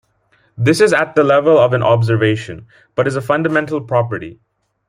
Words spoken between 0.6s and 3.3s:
is at the level of an observation, but is a